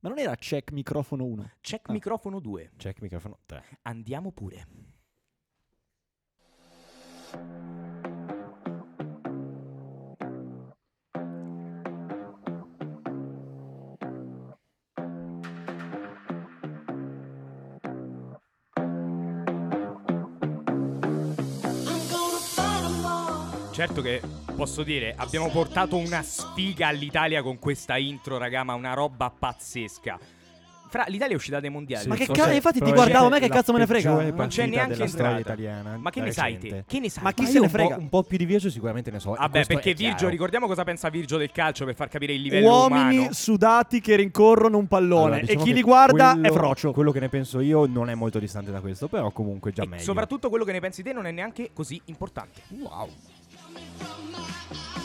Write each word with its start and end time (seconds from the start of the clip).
Ma 0.00 0.08
non 0.08 0.18
era 0.18 0.34
check 0.34 0.72
microfono 0.72 1.24
1? 1.26 1.50
Check 1.60 1.88
Ah. 1.90 1.92
microfono 1.92 2.40
2. 2.40 2.72
Check 2.76 3.00
microfono 3.02 3.38
3. 3.44 3.62
Andiamo 3.82 4.32
pure. 4.32 4.66
Certo 23.80 24.02
che 24.02 24.20
posso 24.54 24.82
dire, 24.82 25.14
abbiamo 25.16 25.48
portato 25.48 25.96
una 25.96 26.20
sfiga 26.22 26.88
all'Italia 26.88 27.40
con 27.42 27.58
questa 27.58 27.96
intro, 27.96 28.36
raga, 28.36 28.62
ma 28.62 28.74
una 28.74 28.92
roba 28.92 29.30
pazzesca. 29.30 30.18
Fra, 30.90 31.06
l'Italia 31.08 31.32
è 31.32 31.36
uscita 31.36 31.60
dai 31.60 31.70
mondiali. 31.70 32.06
Ma 32.06 32.14
che 32.14 32.26
so 32.26 32.32
cazzo- 32.32 32.50
infatti 32.52 32.82
ti 32.82 32.92
guardavo, 32.92 33.24
a 33.24 33.28
me 33.30 33.40
che 33.40 33.48
cazzo 33.48 33.72
me 33.72 33.78
ne 33.78 33.86
frega? 33.86 34.32
Non 34.32 34.48
c'è 34.48 34.66
neanche 34.66 34.92
della 34.92 35.04
in 35.04 35.08
storia 35.08 35.30
strada. 35.30 35.38
italiana. 35.40 35.96
Ma 35.96 36.10
che 36.10 36.20
ne 36.20 36.30
sai 36.30 36.58
te? 36.58 36.84
Che 36.86 37.00
ne 37.00 37.08
sai? 37.08 37.22
Ma 37.24 37.32
chi 37.32 37.42
Ma 37.44 37.48
se 37.48 37.58
ne 37.58 37.68
frega? 37.70 37.96
Un 37.96 38.10
po' 38.10 38.22
più 38.22 38.36
di 38.36 38.44
Virgio 38.44 38.68
sicuramente 38.68 39.10
ne 39.10 39.18
so. 39.18 39.30
Vabbè, 39.30 39.50
questo 39.50 39.72
perché 39.72 39.94
chiaro. 39.94 40.10
Virgio, 40.10 40.28
ricordiamo 40.28 40.66
cosa 40.66 40.84
pensa 40.84 41.08
Virgio 41.08 41.38
del 41.38 41.50
calcio 41.50 41.86
per 41.86 41.94
far 41.94 42.08
capire 42.10 42.34
il 42.34 42.42
livello 42.42 42.66
Uomini 42.68 43.16
umano. 43.16 43.32
sudati 43.32 44.02
che 44.02 44.14
rincorrono 44.16 44.76
un 44.76 44.88
pallone 44.88 45.24
Allora, 45.24 45.40
diciamo 45.40 45.60
e 45.60 45.64
chi 45.64 45.72
li 45.72 45.80
guarda 45.80 46.32
quello- 46.32 46.48
è 46.48 46.52
frocio. 46.52 46.92
Quello 46.92 47.12
che 47.12 47.20
ne 47.20 47.28
penso 47.30 47.60
io 47.60 47.86
non 47.86 48.10
è 48.10 48.14
molto 48.14 48.38
distante 48.38 48.70
da 48.70 48.80
questo, 48.82 49.08
però 49.08 49.30
comunque 49.30 49.72
già 49.72 49.84
E 49.84 49.86
meglio. 49.86 50.02
soprattutto 50.02 50.50
quello 50.50 50.66
che 50.66 50.72
ne 50.72 50.80
pensi 50.80 51.02
te 51.02 51.14
non 51.14 51.24
è 51.24 51.30
neanche 51.30 51.70
così 51.72 51.98
importante. 52.04 52.60
Wow. 52.78 53.08
A 54.00 54.99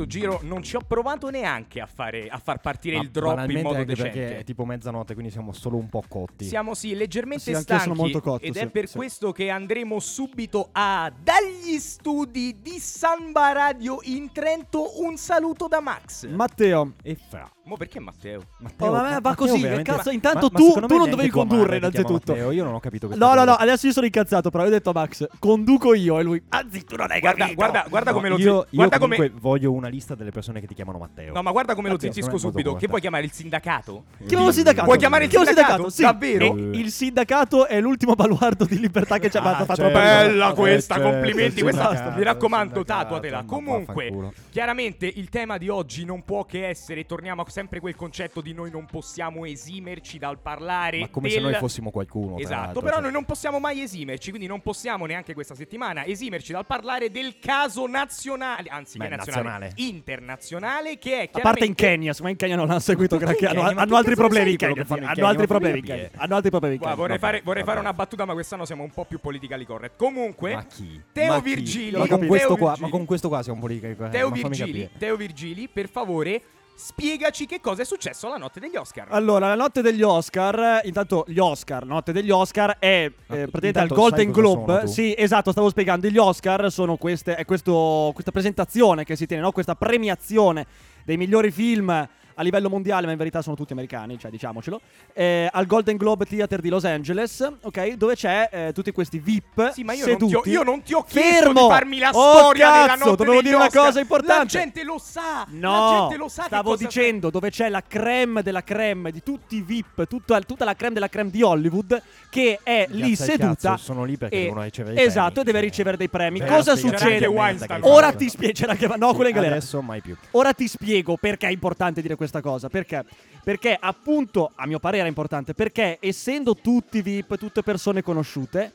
sto 0.00 0.06
giro 0.06 0.40
non 0.44 0.62
ci 0.62 0.76
ho 0.76 0.80
provato 0.86 1.28
neanche 1.30 1.80
a, 1.80 1.86
fare, 1.86 2.28
a 2.28 2.38
far 2.38 2.60
partire 2.60 2.96
Ma 2.96 3.02
il 3.02 3.10
drop 3.10 3.48
in 3.50 3.60
modo 3.62 3.84
decente. 3.84 4.02
perché 4.02 4.38
è 4.38 4.44
tipo 4.44 4.64
mezzanotte, 4.64 5.14
quindi 5.14 5.30
siamo 5.30 5.52
solo 5.52 5.76
un 5.76 5.88
po' 5.88 6.02
cotti. 6.08 6.44
Siamo 6.46 6.74
sì 6.74 6.94
leggermente 6.94 7.54
Sì, 7.54 7.60
stanchi 7.60 7.82
sono 7.82 7.94
molto 7.94 8.20
cotto, 8.20 8.44
ed 8.44 8.54
sì, 8.54 8.60
è 8.60 8.68
per 8.68 8.88
sì. 8.88 8.96
questo 8.96 9.32
che 9.32 9.50
andremo 9.50 9.98
subito 10.00 10.68
a 10.72 11.12
dagli 11.22 11.78
studi 11.78 12.56
di 12.62 12.78
Samba 12.78 13.52
Radio 13.52 13.98
in 14.04 14.32
Trento 14.32 15.02
un 15.02 15.16
saluto 15.16 15.66
da 15.68 15.80
Max. 15.80 16.26
Matteo, 16.28 16.92
E 17.02 17.16
fra. 17.28 17.50
Mo 17.64 17.76
perché 17.76 18.00
Matteo? 18.00 18.42
Matteo, 18.58 18.88
Oh, 18.88 18.90
ma 18.90 19.02
va 19.02 19.10
Matteo 19.20 19.34
così, 19.34 19.52
che 19.54 19.60
veramente- 19.60 19.92
cazzo, 19.92 20.08
ma- 20.08 20.14
intanto 20.14 20.48
ma 20.50 20.58
tu- 20.58 20.64
secondo 20.66 20.86
tu 20.88 20.96
non 20.96 21.10
dovevi 21.10 21.28
condurre, 21.28 21.76
innanzitutto. 21.76 22.32
Matteo, 22.32 22.50
io 22.50 22.64
non 22.64 22.74
ho 22.74 22.80
capito 22.80 23.08
No, 23.14 23.34
no, 23.34 23.44
no, 23.44 23.52
adesso 23.52 23.86
io 23.86 23.92
sono 23.92 24.06
incazzato, 24.06 24.50
però 24.50 24.64
io 24.64 24.70
ho 24.70 24.72
detto 24.72 24.90
a 24.90 24.92
Max, 24.94 25.28
conduco 25.38 25.94
io 25.94 26.18
e 26.18 26.22
lui, 26.24 26.42
anzi 26.48 26.84
tu 26.84 26.96
non 26.96 27.10
hai 27.12 27.20
Guarda, 27.20 27.38
capito. 27.44 27.56
guarda, 27.56 27.84
guarda 27.88 28.10
No, 28.10 28.16
come 28.16 28.28
lo 28.30 28.38
io, 28.38 28.44
io 28.46 28.66
guarda 28.70 28.98
comunque 28.98 29.28
come 29.28 29.40
voglio 29.40 29.70
una 29.72 29.88
lista 29.90 30.14
delle 30.14 30.30
persone 30.30 30.60
che 30.60 30.66
ti 30.66 30.74
chiamano 30.74 30.98
Matteo. 30.98 31.34
No, 31.34 31.42
ma 31.42 31.50
guarda 31.50 31.74
come 31.74 31.88
lo 31.88 31.94
Matteo, 31.94 32.10
zittisco 32.12 32.28
è 32.28 32.32
molto 32.32 32.48
subito. 32.48 32.74
Che 32.76 32.86
vuoi 32.86 33.00
chiamare 33.00 33.24
il 33.24 33.32
sindacato? 33.32 34.04
Chiamiamo 34.18 34.48
il 34.48 34.54
sindacato. 34.54 34.84
Vuoi 34.86 34.98
chiamare 34.98 35.24
il 35.24 35.30
sindacato? 35.30 35.90
Sì. 35.90 36.02
Davvero? 36.02 36.56
E 36.56 36.78
il 36.78 36.90
sindacato 36.90 37.66
è 37.66 37.80
l'ultimo 37.80 38.14
baluardo 38.14 38.64
di 38.64 38.78
libertà 38.78 39.18
che 39.18 39.30
ci 39.30 39.36
ha 39.36 39.42
Ah, 39.42 39.64
fatto 39.64 39.82
certo. 39.82 39.98
Bella 39.98 40.50
Eh, 40.50 40.54
questa, 40.54 40.94
certo, 40.94 41.10
complimenti. 41.10 41.60
Questa, 41.62 42.14
mi 42.16 42.22
raccomando, 42.22 42.84
tatuatela. 42.84 43.44
Comunque, 43.44 44.32
chiaramente 44.50 45.06
il 45.06 45.28
tema 45.28 45.58
di 45.58 45.68
oggi 45.68 46.04
non 46.04 46.24
può 46.24 46.44
che 46.44 46.68
essere, 46.68 47.04
torniamo 47.06 47.42
a 47.42 47.48
sempre 47.50 47.80
quel 47.80 47.96
concetto 47.96 48.40
di 48.40 48.52
noi 48.52 48.70
non 48.70 48.86
possiamo 48.86 49.44
esimerci 49.44 50.18
dal 50.18 50.38
parlare 50.38 51.00
Ma 51.00 51.08
come 51.08 51.28
del... 51.28 51.38
se 51.38 51.42
noi 51.42 51.54
fossimo 51.54 51.90
qualcuno. 51.90 52.38
Esatto, 52.38 52.80
però 52.80 52.94
cioè. 52.94 53.02
noi 53.02 53.12
non 53.12 53.24
possiamo 53.24 53.58
mai 53.58 53.80
esimerci, 53.82 54.30
quindi 54.30 54.46
non 54.46 54.60
possiamo 54.60 55.06
neanche 55.06 55.34
questa 55.34 55.54
settimana 55.54 56.04
esimerci 56.04 56.52
dal 56.52 56.66
parlare 56.66 57.10
del 57.10 57.38
caso 57.38 57.86
nazionale, 57.86 58.68
anzi 58.68 58.98
Beh, 58.98 59.08
che 59.08 59.16
nazionale, 59.16 59.42
nazionale. 59.48 59.69
Internazionale, 59.76 60.98
che 60.98 61.20
è 61.22 61.28
A 61.32 61.40
parte 61.40 61.64
in 61.64 61.74
chiaramente- 61.74 61.84
Kenya, 61.84 62.12
secondo 62.12 62.24
me 62.24 62.30
in 62.30 62.36
Kenya 62.36 62.56
non 62.56 62.70
hanno 62.70 62.78
seguito 62.80 63.16
granché, 63.18 63.44
in 63.46 63.56
hanno, 63.58 63.80
hanno 63.80 63.96
altri 63.96 64.14
problemi 64.14 64.50
in 64.52 64.56
Kenya, 64.56 64.74
che 64.74 64.84
fanno 64.84 65.00
in 65.00 65.06
hanno 65.06 65.14
Kenya? 65.14 65.28
altri 65.30 65.46
problemi 65.46 65.78
in 65.78 65.84
Kenya, 65.84 66.10
hanno 66.16 66.34
altri 66.34 66.50
problemi 66.50 66.74
in 66.74 66.80
Kenya. 66.80 66.94
vorrei 66.94 67.18
Vabbè, 67.18 67.32
fare, 67.32 67.42
vorrei 67.44 67.62
fare 67.64 67.76
vabbè. 67.76 67.88
una 67.88 67.96
battuta, 67.96 68.24
ma 68.24 68.32
quest'anno 68.32 68.64
siamo 68.64 68.82
un 68.82 68.90
po' 68.90 69.04
più 69.04 69.18
politically 69.20 69.64
correct. 69.64 69.96
Comunque, 69.96 70.54
Ma 70.54 70.64
chi? 70.66 71.00
Teo 71.12 71.26
Ma 71.34 71.42
chi? 71.42 71.54
Virgili, 71.54 71.96
Ma 71.96 72.06
con 72.06 72.18
Teo 72.20 72.28
questo 72.28 72.56
qua, 72.56 72.76
ma 72.78 72.88
con 72.88 73.04
questo 73.04 73.28
qua 73.28 73.42
siamo 73.42 73.60
politici. 73.60 73.96
Teo 74.10 74.28
ma 74.30 74.36
fammi 74.36 74.56
Virgili. 74.56 74.90
Teo 74.98 75.16
Virgili, 75.16 75.68
per 75.68 75.88
favore, 75.88 76.42
spiegaci 76.80 77.44
che 77.44 77.60
cosa 77.60 77.82
è 77.82 77.84
successo 77.84 78.28
la 78.28 78.38
notte 78.38 78.58
degli 78.58 78.74
Oscar. 78.74 79.08
Allora, 79.10 79.48
la 79.48 79.54
notte 79.54 79.82
degli 79.82 80.02
Oscar, 80.02 80.80
intanto 80.84 81.24
gli 81.28 81.38
Oscar, 81.38 81.84
notte 81.84 82.12
degli 82.12 82.30
Oscar 82.30 82.78
è 82.78 83.04
eh, 83.04 83.12
Ma 83.26 83.46
praticamente 83.46 83.78
al 83.80 83.88
Golden 83.88 84.30
Globe. 84.30 84.86
Sì, 84.86 85.14
esatto, 85.16 85.52
stavo 85.52 85.68
spiegando. 85.68 86.08
Gli 86.08 86.16
Oscar 86.16 86.72
sono 86.72 86.96
queste, 86.96 87.34
è 87.34 87.44
questo, 87.44 88.10
questa 88.14 88.30
presentazione 88.32 89.04
che 89.04 89.14
si 89.14 89.26
tiene, 89.26 89.42
no? 89.42 89.52
questa 89.52 89.74
premiazione 89.74 90.66
dei 91.04 91.18
migliori 91.18 91.50
film 91.50 92.08
a 92.40 92.42
livello 92.42 92.70
mondiale, 92.70 93.04
ma 93.04 93.12
in 93.12 93.18
verità 93.18 93.42
sono 93.42 93.54
tutti 93.54 93.72
americani, 93.72 94.18
cioè 94.18 94.30
diciamocelo. 94.30 94.80
eh, 95.12 95.48
al 95.52 95.66
Golden 95.66 95.96
Globe 95.98 96.24
Theater 96.24 96.60
di 96.60 96.68
Los 96.70 96.84
Angeles, 96.84 97.46
ok? 97.60 97.92
Dove 97.92 98.14
c'è 98.16 98.48
eh, 98.50 98.72
tutti 98.72 98.90
questi 98.92 99.18
VIP. 99.18 99.72
Sì, 99.72 99.84
ma 99.84 99.92
io 99.92 100.06
non, 100.06 100.16
ti 100.16 100.24
ho, 100.24 100.28
seduti. 100.28 100.50
io 100.50 100.62
non 100.62 100.82
ti 100.82 100.94
ho 100.94 101.02
chiesto 101.04 101.44
Fermo! 101.44 101.62
di 101.62 101.68
farmi 101.68 101.98
la 101.98 102.10
Oh, 102.12 102.38
storia 102.38 102.70
della 102.70 102.86
cazzo, 102.86 103.04
notte 103.04 103.16
dovevo 103.16 103.32
degli 103.34 103.42
dire 103.44 103.56
una 103.56 103.64
Oscar. 103.66 103.84
cosa 103.84 104.00
importante. 104.00 104.56
La 104.56 104.62
gente 104.62 104.84
lo 104.84 104.98
sa. 104.98 105.46
No, 105.50 105.70
la 105.92 105.98
gente 106.00 106.16
lo 106.16 106.28
sa 106.28 106.42
che 106.42 106.48
stavo 106.48 106.70
cosa- 106.70 106.84
dicendo 106.84 107.30
dove 107.30 107.50
c'è 107.50 107.68
la 107.68 107.82
creme 107.86 108.42
della 108.42 108.62
creme 108.64 109.10
di 109.10 109.22
tutti 109.22 109.56
i 109.56 109.62
VIP, 109.62 110.06
tutta, 110.06 110.40
tutta 110.40 110.64
la 110.64 110.74
creme 110.74 110.94
della 110.94 111.08
creme 111.08 111.30
di 111.30 111.42
Hollywood 111.42 112.02
che 112.30 112.58
è 112.62 112.86
lì 112.90 113.10
il 113.10 113.16
seduta. 113.16 113.70
cazzo, 113.72 113.82
sono 113.84 114.04
lì 114.04 114.16
perché 114.16 114.42
devono 114.42 114.62
ricevere 114.62 114.94
dei 114.94 115.04
Esatto, 115.04 115.32
premi. 115.32 115.48
e 115.48 115.52
deve 115.52 115.64
ricevere 115.64 115.96
dei 115.96 116.08
premi. 116.08 116.38
Beh, 116.38 116.46
Cosa 116.46 116.74
c'era 116.74 116.88
succede? 116.98 117.26
Weinstein. 117.26 117.80
Ora 117.82 118.12
ti 118.12 118.28
spiego, 118.28 118.96
no, 118.96 119.12
quello 119.14 119.28
in 119.28 119.34
galera. 119.34 119.56
Adesso 119.56 119.82
mai 119.82 120.00
più. 120.00 120.16
Ora 120.32 120.52
ti 120.52 120.68
spiego 120.68 121.16
perché 121.16 121.48
è 121.48 121.50
importante 121.50 122.00
dire 122.00 122.14
questa 122.14 122.29
cosa. 122.40 122.68
Perché? 122.68 123.04
Perché 123.42 123.76
appunto, 123.78 124.52
a 124.54 124.66
mio 124.68 124.78
parere 124.78 125.06
è 125.06 125.08
importante, 125.08 125.54
perché 125.54 125.98
essendo 126.00 126.54
tutti 126.54 127.02
VIP, 127.02 127.36
tutte 127.36 127.64
persone 127.64 128.02
conosciute, 128.02 128.72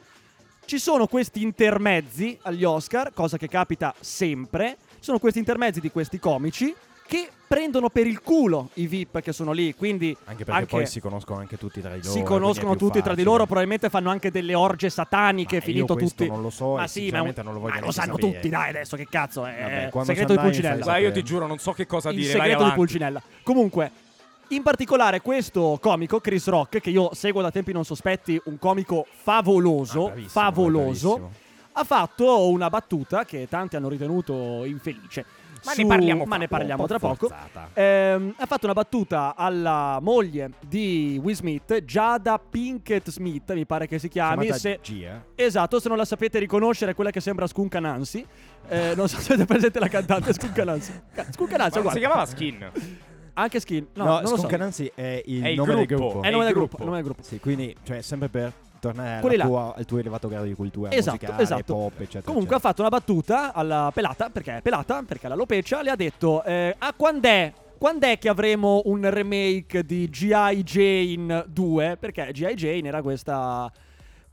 ci 0.65 0.79
sono 0.79 1.07
questi 1.07 1.41
intermezzi 1.43 2.37
agli 2.41 2.65
Oscar, 2.65 3.13
cosa 3.13 3.37
che 3.37 3.47
capita 3.47 3.95
sempre. 4.01 4.75
Ci 4.95 5.11
sono 5.11 5.19
questi 5.19 5.39
intermezzi 5.39 5.79
di 5.79 5.91
questi 5.91 6.19
comici 6.19 6.75
che 7.07 7.29
prendono 7.47 7.89
per 7.89 8.07
il 8.07 8.21
culo 8.21 8.69
i 8.75 8.87
VIP 8.87 9.21
che 9.21 9.31
sono 9.31 9.51
lì. 9.51 9.73
Quindi 9.75 10.15
Anche 10.25 10.43
perché 10.43 10.65
poi 10.65 10.85
si 10.87 10.99
conoscono 10.99 11.39
anche 11.39 11.57
tutti 11.57 11.79
tra 11.79 11.93
di 11.93 12.01
loro. 12.03 12.11
si 12.11 12.23
conoscono 12.23 12.75
tutti 12.75 12.93
tra 12.93 13.01
di 13.01 13.07
facile. 13.09 13.23
loro, 13.23 13.45
probabilmente 13.45 13.89
fanno 13.89 14.09
anche 14.09 14.31
delle 14.31 14.55
orge 14.55 14.89
sataniche, 14.89 15.57
Ma 15.57 15.61
finito 15.61 15.95
tutti. 15.95 16.27
non 16.27 16.41
lo 16.41 16.49
so 16.49 16.75
ma 16.75 16.87
sì, 16.87 16.99
ma, 17.01 17.05
sinceramente 17.05 17.43
non 17.43 17.53
lo 17.53 17.59
voglio 17.59 17.75
ma 17.79 17.85
lo 17.85 17.91
sanno 17.91 18.15
sapere. 18.15 18.33
tutti, 18.33 18.49
dai, 18.49 18.69
adesso 18.69 18.95
che 18.97 19.07
cazzo 19.09 19.45
è 19.45 19.89
Vabbè, 19.91 20.03
segreto 20.05 20.33
di 20.33 20.39
Pulcinella. 20.39 20.83
Guarda, 20.83 20.97
io 20.97 21.11
ti 21.11 21.23
giuro, 21.23 21.45
non 21.47 21.59
so 21.59 21.71
che 21.73 21.85
cosa 21.85 22.09
Il 22.09 22.15
dire. 22.15 22.33
Vai 22.37 22.47
segreto 22.49 22.63
di. 22.69 22.71
Pulcinella. 22.75 23.21
Comunque, 23.43 23.91
in 24.49 24.61
particolare 24.63 25.21
questo 25.21 25.77
comico, 25.79 26.19
Chris 26.19 26.47
Rock, 26.47 26.79
che 26.79 26.89
io 26.89 27.11
seguo 27.13 27.41
da 27.41 27.51
tempi 27.51 27.71
non 27.71 27.85
sospetti, 27.85 28.39
un 28.45 28.57
comico 28.59 29.05
favoloso, 29.09 30.01
Ah, 30.01 30.05
bravissimo, 30.07 30.29
favoloso, 30.29 31.09
bravissimo. 31.17 31.43
Ha 31.77 31.83
fatto 31.83 32.49
una 32.49 32.69
battuta 32.69 33.25
che 33.25 33.47
tanti 33.49 33.75
hanno 33.75 33.89
ritenuto 33.89 34.63
infelice. 34.65 35.25
Ma 35.65 35.73
ne 35.73 35.85
parliamo 35.87 36.25
ma 36.25 36.37
ne 36.37 36.47
parliamo 36.47 36.85
tra 36.85 36.99
poco. 36.99 37.27
Ehm, 37.73 38.35
ha 38.37 38.45
fatto 38.45 38.65
una 38.65 38.73
battuta 38.75 39.33
alla 39.35 39.97
moglie 39.99 40.51
di 40.59 41.19
Will 41.21 41.33
Smith, 41.33 41.79
Jada 41.81 42.37
Pinkett 42.37 43.09
Smith, 43.09 43.51
mi 43.53 43.65
pare 43.65 43.87
che 43.87 43.97
si 43.97 44.07
chiami. 44.07 44.51
Se, 44.53 44.79
G, 44.83 45.01
eh? 45.01 45.43
esatto, 45.43 45.79
se 45.79 45.89
non 45.89 45.97
la 45.97 46.05
sapete 46.05 46.37
riconoscere, 46.37 46.91
è 46.91 46.93
quella 46.95 47.09
che 47.09 47.19
sembra 47.19 47.47
Skunka 47.47 47.79
Nancy. 47.79 48.23
Eh, 48.67 48.93
non 48.95 49.07
so 49.09 49.17
se 49.19 49.33
avete 49.33 49.47
presente 49.47 49.79
la 49.79 49.87
cantante 49.87 50.33
Skunka 50.33 50.63
Nancy. 50.63 50.93
Skunka 51.33 51.57
Nancy, 51.57 51.77
è 51.77 51.79
uguale. 51.79 51.97
si 51.99 52.05
chiamava 52.05 52.25
Skin. 52.27 52.71
Anche 53.33 53.59
Skin. 53.59 53.87
No, 53.95 54.03
No, 54.03 54.11
non 54.13 54.21
lo 54.21 54.27
so. 54.27 54.37
Skunka 54.37 54.57
Nancy 54.57 54.91
è 54.93 55.21
il 55.25 55.41
È 55.43 55.47
il 55.47 55.55
nome 55.55 55.75
del 55.75 55.85
gruppo. 55.87 56.03
gruppo. 56.09 56.21
È 56.21 56.27
il 56.27 56.31
nome 56.31 56.45
del 56.45 56.53
gruppo. 56.53 56.77
il 56.77 56.83
nome 56.85 56.95
del 56.97 57.05
gruppo. 57.05 57.23
Sì, 57.23 57.39
quindi, 57.39 57.75
cioè, 57.83 58.01
sempre 58.01 58.29
per 58.29 58.53
tornare 58.87 59.19
alla 59.27 59.35
là. 59.37 59.45
tua- 59.45 59.73
al 59.75 59.85
tuo 59.85 59.97
elevato 59.99 60.27
grado 60.27 60.45
di 60.45 60.53
cultura 60.53 60.91
Esatto, 60.91 61.17
musicale, 61.21 61.43
esatto. 61.43 61.73
pop, 61.73 61.93
eccetera. 61.99 62.21
Comunque 62.25 62.55
ha 62.55 62.57
eccetera. 62.57 62.59
fatto 62.59 62.81
una 62.81 62.89
battuta 62.89 63.53
alla 63.53 63.91
pelata, 63.93 64.29
perché 64.29 64.57
è 64.57 64.61
pelata, 64.61 65.03
perché 65.05 65.27
la 65.27 65.35
Lopecia, 65.35 65.81
le 65.81 65.89
ha 65.89 65.95
detto, 65.95 66.43
eh, 66.43 66.75
a 66.77 66.93
quand'è? 66.95 67.53
Quand'è 67.77 68.17
che 68.17 68.29
avremo 68.29 68.81
un 68.85 69.07
remake 69.09 69.83
di 69.83 70.09
G.I. 70.09 70.63
Jane 70.63 71.43
2? 71.47 71.97
Perché 71.99 72.29
G.I. 72.31 72.53
Jane 72.55 72.87
era 72.87 73.01
questa, 73.01 73.69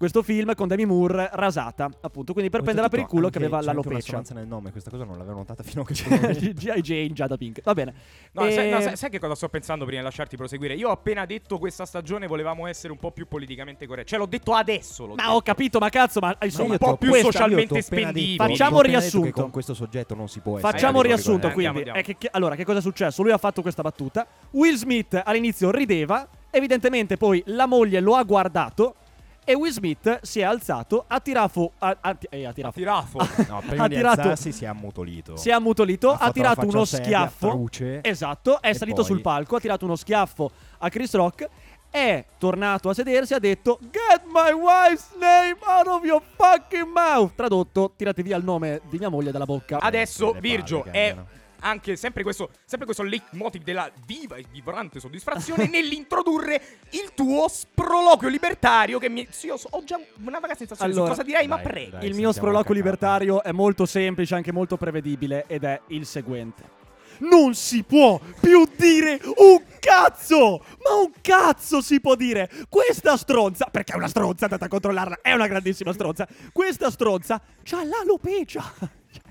questo 0.03 0.25
film 0.25 0.53
con 0.57 0.67
Demi 0.67 0.85
Moore 0.85 1.31
rasata, 1.33 1.89
appunto. 2.01 2.33
Quindi 2.33 2.51
per 2.51 2.63
prenderla 2.63 2.89
per 2.89 2.99
il 2.99 3.07
culo 3.07 3.29
che 3.31 3.39
aveva 3.39 3.59
la 3.59 3.63
C'è 3.63 3.69
anche 3.69 3.79
una 3.79 3.89
Lopecia. 3.91 4.07
assonanza 4.09 4.35
nel 4.35 4.49
nome, 4.49 4.73
questa 4.73 4.91
cosa 4.91 5.05
non 5.05 5.17
l'avevo 5.17 5.37
notata 5.37 5.63
fino 5.63 5.83
a 5.83 5.85
momento. 6.09 6.41
G.I. 6.41 6.81
Jane, 6.81 7.13
Giada 7.13 7.37
Pink. 7.37 7.61
Va 7.63 7.73
bene. 7.73 7.95
No, 8.33 8.51
sai, 8.51 8.69
no, 8.69 8.79
E- 8.79 8.83
sai- 8.83 8.97
sai 8.97 9.11
che 9.11 9.21
cosa 9.21 9.37
sto 9.37 9.49
pensando 9.49 9.85
prima 9.85 10.01
di 10.01 10.05
lasciarti 10.07 10.37
proseguire? 10.37 10.75
Io 10.75 10.89
ho 10.89 10.91
appena 10.91 11.25
detto 11.25 11.59
questa 11.59 11.87
stagione 11.87 12.27
volevamo 12.27 12.67
essere 12.67 12.93
un 12.93 12.99
po' 12.99 13.13
più 13.13 13.29
politicamente 13.29 13.87
corretti. 13.87 14.09
Cioè, 14.09 14.19
l'ho 14.19 14.27
detto 14.27 14.55
adesso. 14.55 15.07
L'ho 15.07 15.15
Ma 15.15 15.23
detto. 15.23 15.35
ho 15.37 15.43
capito, 15.43 15.79
ma 15.79 15.89
cazzo, 15.89 16.19
ma 16.19 16.37
insomma, 16.43 16.73
un 16.73 16.79
po' 16.79 16.97
più 16.97 17.11
questa- 17.11 17.31
socialmente 17.31 17.75
detto- 17.75 18.45
Facciamo 18.45 18.77
detto 18.79 18.89
riassunto. 18.89 19.27
che 19.27 19.33
con 19.41 19.51
questo 19.53 19.73
soggetto 19.75 20.17
non 20.17 20.29
si 20.29 20.41
può 20.41 20.57
essere 20.59 20.73
Facciamo 20.73 20.99
un 20.99 21.05
Eh, 21.05 21.07
riassunto 21.07 21.47
andiamo, 21.47 21.55
quindi. 21.55 21.77
andiamo. 21.79 21.99
È 22.01 22.03
che- 22.03 22.17
che- 22.19 22.29
allora, 22.33 22.57
che 22.57 22.65
cosa 22.65 22.79
è 22.79 22.83
successo? 22.83 23.23
Lui 23.23 23.31
ha 23.31 23.39
fatto 23.39 23.63
questa 23.63 23.83
battuta. 23.83 24.27
Will 24.51 24.75
Smith 24.75 25.21
all'inizio 25.25 25.71
rideva, 25.71 26.27
evidentemente 26.51 27.17
poi 27.17 27.41
la 27.47 27.67
moglie 27.67 28.01
lo 28.01 28.17
ha 28.17 28.23
guardato 28.25 28.97
e 29.45 29.55
Will 29.55 29.73
Smith 29.73 30.21
si 30.23 30.41
è 30.41 30.45
alzato, 30.45 31.05
ha 31.07 31.19
tirato... 31.21 31.73
Ha, 31.79 31.97
ha- 32.01 32.17
eh, 32.31 32.47
ha 32.47 32.53
tirato. 32.53 32.75
Tirafo. 32.75 33.19
No, 33.49 33.61
prima 33.67 33.85
Ha 33.85 33.89
di 33.89 33.97
tirato- 33.97 34.21
alzarsi 34.21 34.53
si 34.53 34.65
è 34.65 34.69
ammutolito. 34.69 35.37
Si 35.37 35.49
è 35.49 35.53
ammutolito, 35.53 36.11
Ha 36.13 36.31
tirato 36.31 36.67
uno 36.67 36.85
seria, 36.85 37.05
schiaffo. 37.05 37.49
truce. 37.49 38.01
Esatto, 38.03 38.61
è 38.63 38.73
salito 38.73 38.97
poi- 38.99 39.05
sul 39.07 39.21
palco, 39.21 39.57
ha 39.57 39.61
tirato 39.61 39.85
uno 39.85 39.97
schiaffo 39.97 40.51
a 40.79 40.89
Chris 40.89 41.13
Rock. 41.15 41.49
È 41.91 42.25
tornato 42.39 42.89
a 42.89 42.95
sedersi 42.95 43.35
e 43.35 43.37
ha 43.37 43.39
detto 43.39 43.79
Get 43.83 44.23
my 44.25 44.51
wife's 44.53 45.11
name 45.21 45.57
out 45.61 45.87
of 45.89 46.03
your 46.05 46.23
fucking 46.37 46.91
mouth 46.91 47.35
Tradotto, 47.35 47.93
tirate 47.95 48.23
via 48.23 48.39
il 48.39 48.45
nome 48.45 48.81
di 48.89 48.97
mia 48.97 49.11
moglie 49.11 49.31
dalla 49.31 49.45
bocca 49.45 49.77
Adesso, 49.79 50.35
Virgio, 50.41 50.85
è 50.85 51.09
cambiano. 51.15 51.27
Anche 51.63 51.97
sempre 51.97 52.23
questo, 52.23 52.51
sempre 52.65 52.85
questo 52.87 53.03
leitmotiv 53.03 53.63
della 53.63 53.91
viva 54.07 54.37
e 54.37 54.45
vibrante 54.51 55.01
soddisfazione 55.01 55.67
nell'introdurre 55.71 56.61
il 56.91 57.13
tuo 57.15 57.49
sproloquio 57.49 58.29
libertario 58.29 58.99
che 58.99 59.09
mi... 59.09 59.27
sì, 59.31 59.47
io 59.47 59.57
so- 59.57 59.69
ho 59.71 59.83
già 59.85 59.99
una 60.25 60.39
vaga 60.39 60.55
sensazione 60.55 60.93
Allora, 60.93 61.07
su 61.07 61.17
cosa 61.17 61.23
direi, 61.23 61.47
ma 61.47 61.57
dai, 61.57 61.65
prego. 61.65 61.97
dai. 61.97 62.07
Il 62.09 62.15
mio 62.15 62.33
sproloquio 62.33 62.75
libertario 62.75 63.43
è 63.43 63.53
molto 63.53 63.87
semplice, 63.87 64.35
anche 64.35 64.53
molto 64.53 64.77
prevedibile, 64.77 65.45
ed 65.47 65.65
è 65.65 65.81
il 65.89 66.07
seguente. 66.07 66.81
Non 67.19 67.55
si 67.55 67.85
può 67.85 68.21
più 68.41 68.67
dire 68.77 69.21
un 69.37 69.63
cazzo! 69.79 70.65
Ma 70.83 70.95
un 71.03 71.13
cazzo 71.21 71.81
si 71.81 72.01
può 72.01 72.17
dire! 72.17 72.51
Questa 72.69 73.17
stronza, 73.17 73.67
perché 73.71 73.93
è 73.93 73.97
una 73.97 74.09
stronza, 74.09 74.45
andate 74.45 74.65
a 74.65 74.69
controllarla, 74.69 75.19
è 75.23 75.33
una 75.33 75.47
grandissima 75.47 75.93
stronza. 75.93 76.27
Questa 76.53 76.91
stronza 76.91 77.41
c'ha 77.63 77.85
l'alopecia. 77.85 78.65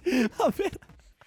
Ma 0.38 0.52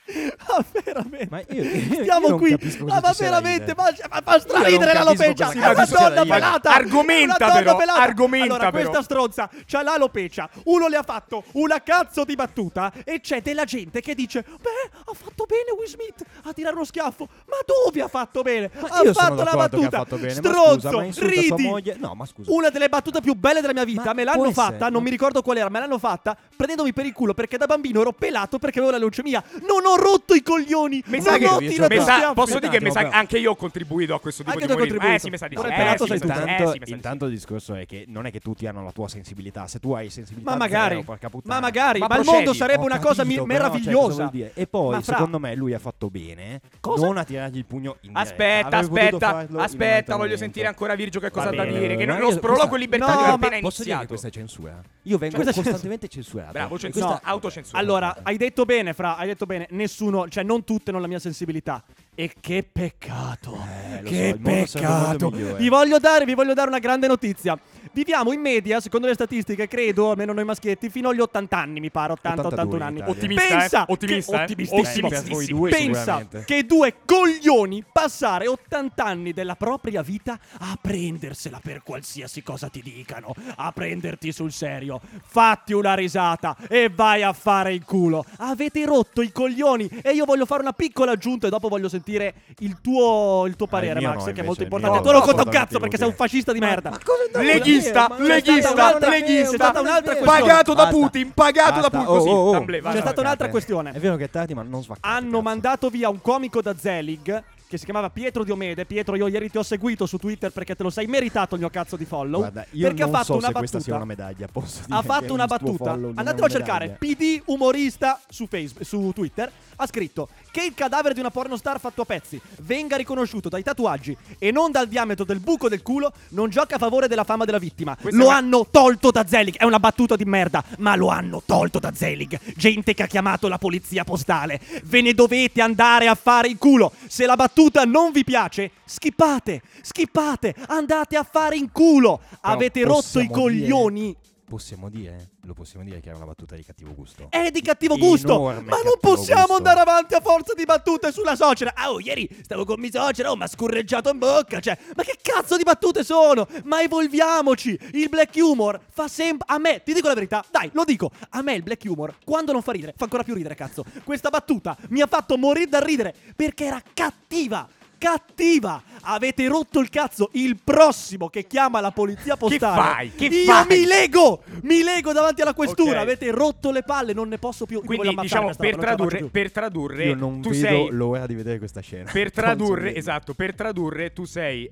ma 0.06 0.64
veramente. 0.84 1.28
Ma 1.30 1.40
io- 1.48 1.62
io 1.64 2.02
Stiamo 2.02 2.28
non 2.28 2.38
qui. 2.38 2.58
cosa 2.58 2.84
Ma, 2.84 3.00
ma 3.00 3.12
veramente, 3.16 3.74
ma, 3.76 3.84
ma 4.10 4.20
fa 4.22 4.38
straridere 4.38 4.92
non 4.92 5.04
l'alopecia. 5.04 5.48
capisco 5.48 5.96
È 5.96 6.00
una 6.00 6.08
donna 6.14 6.34
pelata. 6.34 6.74
Argomenta 6.74 7.44
una 7.46 7.54
però, 7.54 7.76
pelata. 7.76 8.00
argomenta 8.02 8.44
allora, 8.54 8.70
però. 8.70 8.82
questa 8.90 9.02
stronza 9.02 9.50
c'ha 9.66 9.82
l'alopecia. 9.82 10.48
Uno 10.64 10.88
le 10.88 10.96
ha 10.96 11.02
fatto 11.02 11.44
una 11.52 11.82
cazzo 11.82 12.24
di 12.24 12.34
battuta 12.34 12.92
e 13.04 13.20
c'è 13.20 13.40
della 13.42 13.64
gente 13.64 14.00
che 14.00 14.14
dice: 14.14 14.42
Beh, 14.42 14.90
ha 15.06 15.14
fatto 15.14 15.44
bene 15.46 15.72
Will 15.78 15.88
Smith 15.88 16.22
a 16.44 16.52
tirare 16.52 16.74
uno 16.74 16.84
schiaffo. 16.84 17.26
Ma 17.46 17.56
dove 17.64 18.02
ha 18.02 18.08
fatto 18.08 18.42
bene? 18.42 18.70
Ma 18.80 18.88
ha 18.88 19.02
io 19.02 19.12
fatto 19.12 19.42
la 19.42 19.52
battuta. 19.52 19.98
fatto 19.98 20.16
bene, 20.16 20.34
ma 20.34 20.48
Stronzo, 20.48 20.72
scusa, 20.88 20.96
ma 20.96 21.04
insulta 21.04 21.40
sua 21.42 21.56
ridi. 21.56 21.92
No, 21.98 22.14
ma 22.14 22.26
scusa. 22.26 22.52
Una 22.52 22.68
delle 22.68 22.88
battute 22.88 23.20
più 23.20 23.34
belle 23.34 23.60
della 23.60 23.72
mia 23.72 23.84
vita, 23.84 24.02
Ma 24.04 24.12
me 24.12 24.24
l'hanno 24.24 24.48
essere, 24.48 24.52
fatta, 24.54 24.84
non 24.88 24.94
ma- 24.94 25.00
mi 25.04 25.10
ricordo 25.10 25.40
qual 25.42 25.56
era, 25.56 25.68
me 25.70 25.78
l'hanno 25.78 25.98
fatta 25.98 26.36
prendendomi 26.56 26.92
per 26.92 27.06
il 27.06 27.12
culo 27.12 27.34
perché 27.34 27.56
da 27.56 27.66
bambino 27.66 28.00
ero 28.00 28.12
pelato 28.12 28.58
perché 28.58 28.78
avevo 28.78 28.92
la 28.92 28.98
leucemia. 28.98 29.42
Non 29.66 29.84
ho 29.86 29.94
rotto 29.96 30.35
i 30.35 30.43
coglioni. 30.43 31.02
Mi 31.06 31.20
sa 31.20 31.38
che- 31.38 31.46
ho 31.46 31.58
mi 31.61 31.69
tirato 31.69 31.94
Mi 31.94 32.00
sa- 32.02 32.32
posso 32.35 32.58
dire 32.58 32.70
che 32.79 32.81
mi 32.85 32.91
sa 32.91 33.08
che 33.08 33.14
anche 33.14 33.38
io 33.38 33.52
ho 33.52 33.56
contribuito 33.56 34.14
a 34.14 34.20
questo 34.20 34.43
tipo 34.43 34.55
Anche 34.55 34.67
di 34.67 34.73
umorismo. 34.73 34.96
Eh 34.96 34.99
contribuito. 35.00 35.25
sì, 35.25 35.31
mi 35.31 35.38
sa 35.38 35.49
di 35.49 35.55
Però 35.55 35.69
sì. 35.69 36.12
eh, 36.12 36.19
sì. 36.19 36.25
Intanto, 36.25 36.73
Eh, 36.75 36.81
sì, 36.85 36.93
intanto 36.93 37.25
il 37.26 37.31
discorso 37.32 37.75
è 37.75 37.87
che 37.87 38.05
non 38.08 38.26
è 38.26 38.31
che 38.31 38.41
tutti 38.41 38.67
hanno 38.67 38.82
la 38.85 38.93
tua 38.93 39.08
sensibilità. 39.08 39.67
Se 39.67 39.79
tu 39.81 39.93
hai 39.93 40.11
sensibilità 40.11 40.50
Ma 40.50 40.56
magari, 40.56 41.02
zero, 41.05 41.19
ma 41.44 41.61
magari, 41.61 41.99
ma, 42.00 42.06
Ma 42.08 42.17
il 42.19 42.25
mondo 42.25 42.52
sarebbe 42.52 42.82
Ho 42.82 42.87
una 42.87 42.99
cosa 42.99 43.23
capito, 43.23 43.44
però, 43.44 43.55
cioè, 43.58 43.69
meravigliosa. 43.70 44.14
vuol 44.14 44.31
dire? 44.31 44.50
E 44.55 44.67
poi, 44.67 45.02
fra- 45.02 45.14
secondo 45.14 45.38
me, 45.38 45.55
lui 45.55 45.73
ha 45.75 45.79
fatto 45.79 46.11
bene 46.11 46.61
Cosa? 46.81 47.06
non 47.06 47.17
a 47.19 47.25
tirargli 47.25 47.56
il 47.58 47.64
pugno 47.64 47.97
in. 48.02 48.11
Aspetta, 48.17 48.79
aspetta, 48.79 49.47
aspetta, 49.56 50.17
voglio 50.17 50.37
sentire 50.37 50.67
ancora 50.67 50.94
Virgio 50.94 51.20
che 51.20 51.31
cosa 51.31 51.49
ha 51.49 51.55
da 51.55 51.64
dire. 51.64 51.97
Che 51.97 52.05
lo 52.06 52.17
io- 52.17 52.31
sproloquio 52.32 52.76
libertario 52.76 53.25
è 53.25 53.26
ma 53.29 53.32
appena 53.35 53.58
Posso 53.61 53.82
dire 53.82 53.97
che 53.97 54.05
iniziato. 54.05 54.06
questa 54.06 54.29
è 54.29 54.31
censura? 54.31 54.82
Io 55.06 55.18
vengo 55.18 55.34
Questa 55.36 55.52
è 55.52 55.54
costantemente 55.62 56.08
censurato. 56.08 56.52
Bravo, 56.52 56.78
censura. 56.78 57.06
questa- 57.06 57.26
No, 57.26 57.32
autocensura. 57.34 57.78
Allora, 57.78 58.16
hai 58.22 58.36
detto 58.36 58.64
bene, 58.64 58.92
Fra, 58.94 59.16
hai 59.16 59.26
detto 59.26 59.44
bene. 59.46 59.66
Nessuno, 59.70 60.28
cioè 60.28 60.42
non 60.42 60.64
tutte 60.64 60.90
hanno 60.90 60.98
la 61.00 61.06
mia 61.06 61.18
sensibilità. 61.18 61.82
E 62.14 62.32
che 62.40 62.66
peccato. 62.70 63.52
Eh, 63.54 64.00
lo 64.02 64.08
so, 64.08 64.12
che 64.14 64.36
molto 64.40 64.78
peccato. 64.78 65.30
migliore. 65.30 65.58
Vi 65.58 65.68
voglio, 65.68 65.98
dare, 65.98 66.24
vi 66.24 66.34
voglio 66.34 66.54
dare 66.54 66.68
una 66.68 66.78
grande 66.78 67.06
notizia. 67.06 67.58
Viviamo 67.94 68.32
in 68.32 68.41
media, 68.41 68.81
secondo 68.81 69.06
le 69.06 69.14
statistiche, 69.14 69.69
credo, 69.69 70.11
almeno 70.11 70.32
noi 70.32 70.44
maschietti, 70.44 70.91
fino 70.91 71.11
agli 71.11 71.20
80 71.20 71.56
anni, 71.56 71.79
mi 71.79 71.91
pare, 71.93 72.12
80-81 72.14 72.46
82 72.46 72.82
anni. 72.82 73.02
Ottimista, 73.06 73.46
Pensa 73.46 73.81
eh? 73.82 73.93
Ottimista, 73.93 74.32
che, 74.32 74.38
eh? 74.38 74.43
ottimistissimo. 74.43 75.08
Per 75.08 75.23
voi 75.23 75.46
due 75.46 75.70
Pensa 75.70 76.26
che 76.44 76.64
due 76.64 76.94
coglioni 77.05 77.85
passare 77.91 78.49
80 78.49 79.05
anni 79.05 79.32
della 79.32 79.55
propria 79.55 80.02
vita 80.02 80.38
a 80.58 80.76
prendersela 80.81 81.61
per 81.62 81.82
qualsiasi 81.85 82.43
cosa 82.43 82.69
ti 82.69 82.82
dicano, 82.82 83.32
a 83.56 83.70
prenderti 83.70 84.32
sul 84.32 84.50
serio. 84.50 85.00
Fatti 85.25 85.73
una 85.73 85.94
risata 85.94 86.56
e 86.69 86.90
vai 86.93 87.23
a 87.23 87.32
fare 87.32 87.73
il 87.75 87.85
culo. 87.85 88.25
Avete 88.38 88.85
rotto 88.85 89.23
i 89.23 89.31
coglioni 89.31 89.88
e 90.02 90.11
io 90.11 90.25
voglio 90.25 90.47
fare 90.47 90.62
una 90.62 90.73
piccola 90.73 91.12
aggiunta 91.12 91.47
e 91.47 91.50
dopo 91.50 91.69
voglio 91.69 91.88
sentire 91.88 92.35
il 92.58 92.81
tuo, 92.81 93.44
il 93.47 93.55
tuo 93.55 93.69
parere, 93.69 93.99
Ah, 93.99 94.02
il 94.02 94.06
Max, 94.08 94.17
no, 94.17 94.25
che 94.25 94.25
è 94.25 94.29
invece, 94.31 94.47
molto 94.47 94.62
il 94.62 94.69
mio 94.69 94.76
importante. 94.79 94.97
no, 94.99 95.05
tu 95.05 95.11
non 95.12 95.20
no, 95.20 95.32
conta 95.32 95.43
un 95.49 95.55
cazzo 95.64 95.79
perché 95.79 95.97
sei 95.97 96.08
un 96.08 96.14
fascista 96.14 96.52
di 96.52 96.58
merda. 96.58 96.90
Leghista, 96.90 97.38
C'è 97.38 97.44
leghista, 97.44 97.83
leghista. 98.19 98.72
c'è 98.72 99.44
stata 99.44 99.81
un'altra 99.81 100.16
questione. 100.16 100.40
Pagato 100.40 100.75
da. 100.75 100.86
Putin, 100.88 101.32
pagato 101.32 101.81
da. 101.81 101.90
Putin. 101.90 102.04
Così, 102.06 102.28
Oh, 102.28 102.32
oh, 102.32 102.56
oh. 102.56 102.64
C'è 102.64 103.00
stata 103.00 103.20
un'altra 103.20 103.48
questione. 103.48 103.92
È 103.92 103.98
vero 103.98 104.16
che 104.16 104.25
è 104.25 104.31
tardi, 104.31 104.54
ma 104.54 104.62
non 104.62 104.82
svaccate. 104.82 105.14
hanno 105.14 105.40
mandato 105.40 105.88
via 105.88 106.08
un 106.08 106.20
comico 106.20 106.62
da 106.62 106.75
Zelig 106.78 107.42
che 107.66 107.78
si 107.78 107.84
chiamava 107.84 108.11
Pietro 108.11 108.44
Diomede. 108.44 108.84
Pietro, 108.84 109.16
io 109.16 109.26
ieri 109.26 109.50
ti 109.50 109.58
ho 109.58 109.62
seguito 109.62 110.06
su 110.06 110.19
Twitter 110.19 110.50
perché 110.50 110.75
te 110.75 110.82
lo 110.82 110.90
sei 110.90 111.06
meritato 111.06 111.55
il 111.55 111.61
mio 111.61 111.70
cazzo 111.70 111.96
di 111.96 112.05
follow. 112.05 112.40
Guarda, 112.40 112.66
io 112.70 112.87
perché 112.88 113.05
non 113.05 113.14
ha 113.14 113.19
fatto 113.19 113.32
so 113.32 113.38
una 113.38 113.46
se 113.46 113.52
questa 113.52 113.81
sia 113.81 113.93
battuta. 113.94 114.12
una 114.12 114.25
medaglia. 114.25 114.49
Posso 114.50 114.81
dire 114.84 114.99
Ha 114.99 115.02
fatto 115.02 115.32
una 115.32 115.43
il 115.44 115.49
battuta. 115.49 115.90
Andatelo 115.93 116.44
a 116.44 116.49
cercare. 116.49 116.96
PD 116.99 117.43
umorista 117.46 118.20
su 118.28 118.46
Facebook, 118.46 118.84
su 118.84 119.12
Twitter. 119.14 119.50
Ha 119.76 119.87
scritto 119.87 120.28
che 120.50 120.64
il 120.64 120.75
cadavere 120.75 121.14
di 121.14 121.20
una 121.20 121.31
pornostar 121.31 121.81
fatto 121.81 122.02
a 122.02 122.05
pezzi 122.05 122.40
venga 122.61 122.96
riconosciuto 122.96 123.49
dai 123.49 123.62
tatuaggi 123.62 124.16
e 124.38 124.52
non 124.52 124.71
dal 124.71 124.87
diametro 124.87 125.25
del 125.25 125.40
buco 125.40 125.68
del 125.68 125.83
culo 125.83 126.12
non 126.28 126.49
gioca 126.49 126.76
a 126.76 126.78
favore 126.78 127.09
della 127.09 127.25
fama 127.25 127.44
della 127.44 127.59
vittima. 127.59 127.97
Questa 128.00 128.16
lo 128.16 128.30
è 128.30 128.33
hanno 128.33 128.66
tolto 128.71 129.11
da 129.11 129.26
Zelig. 129.26 129.56
È 129.56 129.64
una 129.64 129.80
battuta 129.80 130.16
di 130.16 130.25
merda, 130.25 130.62
ma 130.78 130.94
lo 130.94 131.09
hanno 131.09 131.42
tolto 131.44 131.78
da 131.78 131.92
Zelig. 131.92 132.38
Gente 132.56 132.94
che 132.94 133.02
ha 133.02 133.06
chiamato 133.06 133.49
la 133.49 133.59
polizia 133.59 134.04
postale. 134.04 134.61
Ve 134.85 135.02
ne 135.02 135.12
dovete 135.12 135.61
andare 135.61 136.06
a 136.06 136.14
fare 136.14 136.49
in 136.49 136.59
culo. 136.59 136.92
Se 137.06 137.26
la 137.26 137.35
battuta 137.35 137.53
non 137.84 138.12
vi 138.12 138.25
piace, 138.25 138.73
skippate, 138.84 139.62
skippate, 139.80 140.54
andate 140.68 141.16
a 141.16 141.23
fare 141.23 141.56
in 141.56 141.70
culo. 141.73 142.20
Avete 142.40 142.82
rotto 142.82 143.20
i 143.20 143.26
possiamo 143.28 143.49
dire- 143.49 143.68
coglioni. 143.68 144.16
Possiamo 144.46 144.90
dire? 144.90 145.30
Lo 145.44 145.54
possiamo 145.54 145.84
dire 145.84 146.00
che 146.00 146.10
è 146.10 146.14
una 146.14 146.26
battuta 146.26 146.54
di 146.54 146.62
cattivo 146.62 146.92
gusto. 146.94 147.28
È 147.30 147.50
di 147.50 147.62
cattivo 147.62 147.96
gusto. 147.96 148.34
Enorme 148.34 148.68
Ma 148.68 148.76
non 148.84 148.94
possiamo 149.00 149.40
gusto. 149.40 149.56
andare 149.56 149.80
avanti 149.80 150.14
a 150.14 150.20
forza 150.20 150.52
di 150.52 150.64
battute 150.64 151.12
sulla 151.12 151.34
suocera. 151.34 151.72
Ah, 151.74 151.90
oh, 151.90 151.98
ieri 151.98 152.28
stavo 152.42 152.64
con 152.64 152.78
mia 152.78 152.90
suocera, 152.90 153.30
oh, 153.30 153.36
ma 153.36 153.46
scurreggiato 153.46 154.10
in 154.10 154.18
bocca. 154.18 154.60
Cioè, 154.60 154.78
ma 154.94 155.02
che 155.02 155.18
cazzo 155.20 155.56
di 155.56 155.62
battute 155.62 156.04
sono? 156.04 156.46
Ma 156.64 156.82
evolviamoci. 156.82 157.78
Il 157.92 158.08
black 158.10 158.36
humor 158.36 158.78
fa 158.90 159.08
sempre. 159.08 159.46
A 159.48 159.58
me, 159.58 159.82
ti 159.82 159.94
dico 159.94 160.08
la 160.08 160.14
verità, 160.14 160.44
dai, 160.50 160.70
lo 160.74 160.84
dico. 160.84 161.10
A 161.30 161.40
me 161.40 161.54
il 161.54 161.62
black 161.62 161.84
humor, 161.86 162.14
quando 162.22 162.52
non 162.52 162.60
fa 162.60 162.72
ridere, 162.72 162.92
fa 162.96 163.04
ancora 163.04 163.22
più 163.22 163.32
ridere, 163.34 163.54
cazzo. 163.54 163.82
Questa 164.04 164.28
battuta 164.28 164.76
mi 164.90 165.00
ha 165.00 165.06
fatto 165.06 165.38
morire 165.38 165.68
dal 165.68 165.82
ridere 165.82 166.14
perché 166.36 166.66
era 166.66 166.82
cattiva. 166.92 167.66
Cattiva! 168.04 168.82
Avete 169.06 169.46
rotto 169.49 169.80
il 169.80 169.88
cazzo. 169.88 170.28
Il 170.32 170.58
prossimo 170.62 171.30
che 171.30 171.46
chiama 171.46 171.80
la 171.80 171.90
polizia 171.90 172.37
postale. 172.37 172.82
fai? 172.82 173.14
Che 173.14 173.25
Io 173.25 173.44
fai? 173.50 173.66
mi 173.66 173.87
lego! 173.87 174.42
Mi 174.62 174.82
lego 174.82 175.12
davanti 175.12 175.40
alla 175.40 175.54
questura. 175.54 175.92
Ok. 175.92 175.96
Avete 175.96 176.30
rotto 176.30 176.70
le 176.70 176.82
palle, 176.82 177.14
non 177.14 177.28
ne 177.28 177.38
posso 177.38 177.64
più. 177.64 177.82
Quindi, 177.82 178.14
diciamo, 178.14 178.50
per 178.54 178.76
tradurre, 178.76 179.25
per 179.30 179.50
tradurre, 179.50 180.04
Io 180.04 180.14
non 180.14 180.42
tu 180.42 180.50
vedo 180.50 180.66
sei 180.66 180.88
l'ora 180.90 181.26
di 181.26 181.34
vedere 181.34 181.56
questa 181.56 181.80
scena. 181.80 182.11
Per 182.12 182.30
tradurre, 182.30 182.94
esatto, 182.94 183.32
per 183.32 183.54
tradurre 183.54 184.12
tu 184.12 184.26
sei 184.26 184.68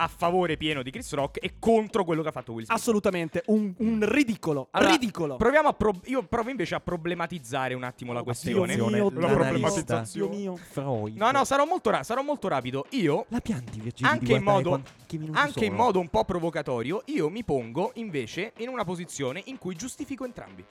a 0.00 0.08
favore 0.08 0.56
pieno 0.56 0.82
di 0.82 0.90
Chris 0.90 1.12
Rock 1.12 1.38
e 1.42 1.56
contro 1.58 2.04
quello 2.04 2.22
che 2.22 2.28
ha 2.28 2.32
fatto 2.32 2.52
Will 2.52 2.64
Smith. 2.64 2.78
Assolutamente, 2.78 3.42
un, 3.46 3.74
un 3.78 4.08
ridicolo. 4.08 4.68
Allora, 4.70 4.92
ridicolo. 4.92 5.36
Proviamo 5.36 5.68
a 5.68 5.72
pro- 5.74 6.00
io 6.04 6.22
provo 6.22 6.48
invece 6.48 6.74
a 6.74 6.80
problematizzare 6.80 7.74
un 7.74 7.84
attimo 7.84 8.14
la 8.14 8.22
questione. 8.22 8.74
Dio 8.74 8.86
mio, 8.86 9.10
la 9.10 9.26
problematizzazione. 9.28 10.36
Dio 10.36 10.52
mio. 10.52 10.56
Freud. 10.56 11.16
No, 11.16 11.30
no, 11.30 11.44
sarò 11.44 11.66
molto, 11.66 11.90
ra- 11.90 12.02
sarò 12.02 12.22
molto 12.22 12.48
rapido. 12.48 12.86
Io 12.90 13.26
La 13.28 13.40
pianti 13.40 13.78
Virginia 13.78 14.12
anche 14.12 14.32
in 14.32 14.42
modo, 14.42 14.68
quanti 14.70 15.30
anche 15.32 15.64
in 15.66 15.74
modo 15.74 16.00
un 16.00 16.08
po' 16.08 16.24
provocatorio, 16.24 17.02
io 17.06 17.28
mi 17.28 17.44
pongo 17.44 17.90
invece 17.94 18.54
in 18.58 18.68
una 18.68 18.84
posizione 18.84 19.42
in 19.46 19.58
cui 19.58 19.74
giustifico 19.76 20.24
entrambi. 20.24 20.64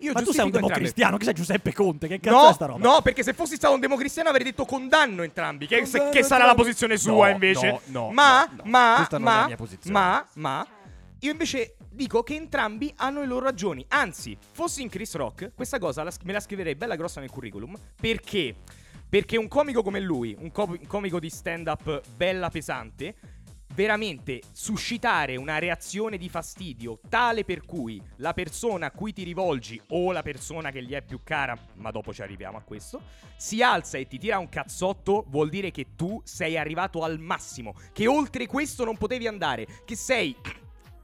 Io 0.00 0.12
Ma 0.12 0.22
tu 0.22 0.32
sei 0.32 0.44
un 0.44 0.50
democristiano, 0.50 1.16
che 1.16 1.24
sei 1.24 1.34
Giuseppe 1.34 1.72
Conte? 1.72 2.06
Che 2.08 2.20
cazzo 2.20 2.36
No, 2.36 2.48
è 2.50 2.52
sta 2.52 2.66
roba? 2.66 2.78
no, 2.86 3.02
perché 3.02 3.22
se 3.22 3.32
fossi 3.32 3.56
stato 3.56 3.74
un 3.74 3.80
democristiano 3.80 4.28
avrei 4.28 4.44
detto 4.44 4.64
condanno 4.64 5.22
entrambi. 5.22 5.66
Che, 5.66 5.84
se- 5.86 5.98
Condanno 5.98 6.10
che 6.12 6.22
sarà 6.22 6.46
la 6.46 6.54
posizione 6.54 6.96
sua 6.96 7.26
No, 7.26 7.32
invece. 7.32 7.70
no, 7.70 7.80
no, 7.86 8.10
ma, 8.12 8.48
no, 8.50 8.62
ma, 8.64 9.08
ma, 9.10 9.18
la 9.40 9.46
mia 9.46 9.56
posizione. 9.56 9.98
ma, 9.98 10.26
ma, 10.34 10.66
io 11.20 11.30
invece 11.32 11.74
dico 11.90 12.22
che 12.22 12.34
entrambi 12.36 12.92
hanno 12.96 13.20
le 13.20 13.26
loro 13.26 13.46
ragioni. 13.46 13.84
Anzi, 13.88 14.36
fossi 14.52 14.82
in 14.82 14.88
Chris 14.88 15.14
Rock, 15.14 15.52
questa 15.54 15.78
cosa 15.78 16.04
la- 16.04 16.12
me 16.22 16.32
la 16.32 16.40
scriverei 16.40 16.76
bella 16.76 16.94
grossa 16.94 17.18
nel 17.20 17.30
curriculum. 17.30 17.76
Perché? 18.00 18.54
Perché 19.08 19.36
un 19.38 19.48
comico 19.48 19.82
come 19.82 20.00
lui, 20.00 20.36
un, 20.38 20.52
co- 20.52 20.64
un 20.68 20.86
comico 20.86 21.18
di 21.18 21.30
stand-up 21.30 22.02
bella 22.14 22.50
pesante, 22.50 23.14
veramente 23.78 24.40
suscitare 24.50 25.36
una 25.36 25.58
reazione 25.58 26.16
di 26.16 26.28
fastidio 26.28 26.98
tale 27.08 27.44
per 27.44 27.64
cui 27.64 28.02
la 28.16 28.34
persona 28.34 28.86
a 28.86 28.90
cui 28.90 29.12
ti 29.12 29.22
rivolgi 29.22 29.80
o 29.90 30.10
la 30.10 30.22
persona 30.22 30.72
che 30.72 30.82
gli 30.82 30.94
è 30.94 31.00
più 31.00 31.20
cara, 31.22 31.56
ma 31.74 31.92
dopo 31.92 32.12
ci 32.12 32.20
arriviamo 32.20 32.56
a 32.56 32.62
questo, 32.62 33.00
si 33.36 33.62
alza 33.62 33.96
e 33.96 34.08
ti 34.08 34.18
tira 34.18 34.38
un 34.38 34.48
cazzotto, 34.48 35.26
vuol 35.28 35.48
dire 35.48 35.70
che 35.70 35.94
tu 35.94 36.20
sei 36.24 36.58
arrivato 36.58 37.04
al 37.04 37.20
massimo, 37.20 37.72
che 37.92 38.08
oltre 38.08 38.48
questo 38.48 38.82
non 38.82 38.96
potevi 38.96 39.28
andare, 39.28 39.64
che 39.84 39.94
sei 39.94 40.34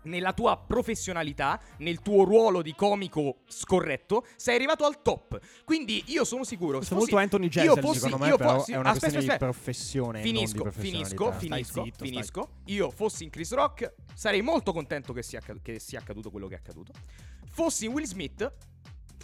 nella 0.04 0.32
tua 0.32 0.56
professionalità, 0.56 1.60
nel 1.78 2.00
tuo 2.00 2.24
ruolo 2.24 2.62
di 2.62 2.74
comico 2.74 3.38
scorretto, 3.46 4.26
sei 4.36 4.56
arrivato 4.56 4.84
al 4.84 5.02
top. 5.02 5.38
Quindi 5.64 6.04
io 6.06 6.24
sono 6.24 6.44
sicuro. 6.44 6.78
Questo 6.78 6.94
fossi- 6.94 7.12
molto 7.12 7.24
Anthony 7.24 7.48
Jeselnik, 7.48 7.80
fossi, 7.80 7.98
Secondo 8.00 8.24
me 8.24 8.30
io 8.30 8.38
fossi, 8.38 8.72
è 8.72 8.76
una 8.76 8.90
aspetta, 8.90 9.12
questione 9.12 9.34
aspetta. 9.34 9.46
di 9.46 9.52
professione 9.52 10.22
Finisco, 10.22 10.62
non 10.64 10.72
di 10.72 10.80
finisco, 10.80 11.32
finisco, 11.32 11.82
zitto, 11.84 12.04
finisco. 12.04 12.48
Io 12.66 12.90
fossi 12.90 13.24
in 13.24 13.30
Chris 13.30 13.52
Rock, 13.52 13.94
sarei 14.14 14.42
molto 14.42 14.72
contento 14.72 15.12
che 15.12 15.22
sia, 15.22 15.40
che 15.62 15.78
sia 15.78 15.98
accaduto 16.00 16.30
quello 16.30 16.46
che 16.48 16.54
è 16.54 16.58
accaduto. 16.58 16.92
Fossi 17.50 17.86
in 17.86 17.92
Will 17.92 18.04
Smith, 18.04 18.52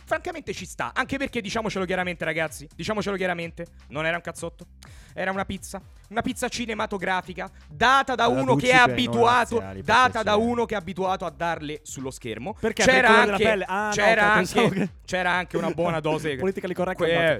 francamente 0.04 0.52
ci 0.52 0.66
sta. 0.66 0.92
Anche 0.94 1.18
perché, 1.18 1.40
diciamocelo 1.40 1.84
chiaramente, 1.84 2.24
ragazzi, 2.24 2.68
diciamocelo 2.74 3.16
chiaramente, 3.16 3.66
non 3.88 4.06
era 4.06 4.16
un 4.16 4.22
cazzotto. 4.22 4.66
Era 5.14 5.30
una 5.30 5.44
pizza. 5.44 5.80
Una 6.10 6.22
pizza 6.22 6.48
cinematografica 6.48 7.48
data 7.70 8.16
da 8.16 8.26
uno 8.26 8.56
che 8.56 8.70
è 8.70 8.74
abituato. 8.74 9.60
razziali, 9.60 9.82
Data 9.82 10.22
da 10.24 10.34
uno 10.34 10.64
che 10.64 10.74
è 10.74 10.76
abituato 10.76 11.24
a 11.24 11.30
darle 11.30 11.80
sullo 11.84 12.10
schermo. 12.10 12.52
Perché? 12.58 12.82
C'era 12.82 13.08
anche? 13.20 13.48
Ah, 13.64 13.84
no, 13.86 13.90
c'era, 13.92 14.22
ok, 14.22 14.28
anche, 14.28 14.34
pensavo 14.38 14.68
che- 14.70 14.88
c'era 15.04 15.30
anche 15.30 15.56
una 15.56 15.70
buona 15.70 16.00
dose. 16.00 16.36
Que- 16.36 16.52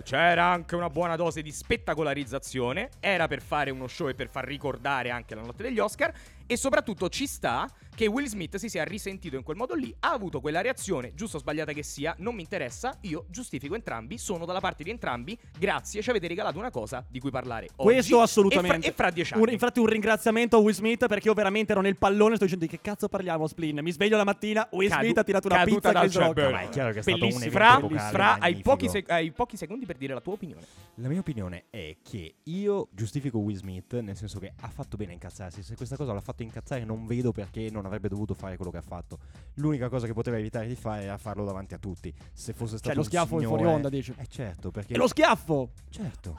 c'era 0.05 0.45
anche 0.45 0.77
una 0.77 0.89
buona 0.89 1.17
dose 1.17 1.43
di 1.43 1.51
spettacolarizzazione. 1.51 2.91
Era 3.01 3.27
per 3.27 3.43
fare 3.43 3.71
uno 3.71 3.89
show 3.89 4.09
e 4.09 4.15
per 4.15 4.29
far 4.29 4.45
ricordare 4.45 5.11
anche 5.11 5.35
la 5.35 5.43
notte 5.43 5.65
degli 5.65 5.81
Oscar. 5.81 6.13
E 6.47 6.57
soprattutto 6.57 7.09
ci 7.09 7.29
sta 7.29 7.69
che 7.95 8.07
Will 8.09 8.27
Smith 8.27 8.57
si 8.57 8.69
sia 8.69 8.83
risentito 8.83 9.37
in 9.37 9.45
quel 9.45 9.57
modo 9.57 9.75
lì. 9.75 9.95
Ha 10.01 10.11
avuto 10.11 10.41
quella 10.41 10.61
reazione, 10.61 11.15
giusta 11.15 11.37
o 11.37 11.41
sbagliata 11.41 11.73
che 11.73 11.85
sia, 11.85 12.13
non 12.19 12.35
mi 12.35 12.41
interessa. 12.41 12.97
Io 13.03 13.27
giustifico 13.29 13.77
entrambi, 13.77 14.19
sono 14.19 14.45
dalla 14.47 14.59
parte 14.59 14.83
di 14.83 14.91
entrambi. 14.91 15.39
Grazie, 15.57 16.03
ci 16.03 16.11
avete 16.11 16.27
regalato 16.27 16.59
una 16.59 16.71
cosa 16.71 17.05
di 17.09 17.21
cui 17.21 17.31
parlare 17.31 17.69
oggi. 17.77 17.93
Questo 17.93 18.21
assolutamente. 18.21 18.60
E 18.67 18.69
fra, 18.69 18.89
e 18.89 18.93
fra 18.93 19.11
dieci 19.11 19.33
anni. 19.35 19.43
Un- 19.43 19.51
infatti 19.51 19.79
un 19.81 19.87
ringraziamento 19.87 20.57
a 20.57 20.61
Will 20.61 20.75
Smith 20.75 21.07
perché 21.07 21.29
io 21.29 21.35
veramente 21.35 21.73
ero 21.73 21.81
nel 21.81 21.97
pallone 21.97 22.35
sto 22.37 22.45
dicendo 22.45 22.65
di 22.67 22.71
che 22.71 22.81
cazzo 22.81 23.09
parliamo 23.09 23.47
Splin. 23.47 23.81
Mi 23.83 23.93
sveglio 23.93 24.17
la 24.17 24.25
mattina, 24.25 24.69
Will 24.73 24.89
Cadu- 24.89 25.05
Smith 25.05 25.19
ha 25.19 25.25
tirato 25.25 25.47
una 25.49 25.65
pizza 25.65 25.93
dal 25.93 26.11
cervello. 26.11 26.51
Ma 26.51 26.61
è 26.63 26.69
chiaro 26.69 26.93
che 26.93 26.99
è 26.99 27.03
stato 27.03 27.17
un 27.17 27.29
Bellissimo. 27.29 27.51
Fra, 27.53 27.77
epocale 27.79 28.11
fra 28.11 28.39
hai, 28.41 28.57
pochi 28.63 28.89
sec- 28.89 29.11
hai 29.11 29.31
pochi 29.33 29.57
secondi 29.57 29.87
per 29.87 29.97
dire 29.97 30.15
la 30.15 30.21
tua 30.21 30.33
opinione. 30.35 30.63
La 30.97 31.09
mia 31.09 31.21
opinione 31.21 31.65
è 31.71 31.97
che 32.03 32.35
io 32.45 32.89
giustifico 32.93 33.39
Will 33.39 33.57
Smith 33.57 33.95
nel 34.01 34.17
senso 34.17 34.39
che 34.39 34.53
ha 34.61 34.69
fatto 34.69 34.97
bene 34.97 35.11
a 35.11 35.15
incazzarsi. 35.15 35.63
Se 35.63 35.75
questa 35.77 35.97
cosa 35.97 36.13
l'ha 36.13 36.21
fatto 36.21 36.43
incazzare, 36.43 36.85
non 36.85 37.07
vedo 37.07 37.33
perché 37.33 37.69
non 37.71 37.87
avrebbe 37.87 38.09
dovuto 38.09 38.35
fare 38.35 38.57
quello 38.57 38.71
che 38.71 38.79
ha 38.79 38.83
fatto. 38.83 39.19
L'unica 39.55 39.89
cosa 39.89 40.07
che 40.07 40.13
poteva 40.13 40.39
evitare 40.39 40.67
di 40.67 40.75
fare 40.77 41.05
era 41.05 41.17
farlo 41.19 41.45
davanti 41.45 41.75
a 41.75 41.79
tutti. 41.79 42.13
Se 42.33 42.53
fosse 42.53 42.77
stato 42.79 42.87
Cioè 42.87 42.95
lo 42.95 43.01
un 43.01 43.07
schiaffo 43.07 43.35
in 43.35 43.41
signore- 43.41 43.59
fuori 43.63 43.75
onda, 43.75 43.89
dici. 43.89 44.15
Eh 44.19 44.27
certo, 44.27 44.71
perché 44.71 44.95
E 44.95 44.97
lo 44.97 45.07
schiaffo! 45.07 45.71
Certo. 45.91 46.37